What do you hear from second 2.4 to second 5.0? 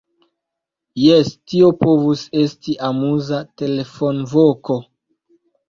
esti amuza telefonvoko!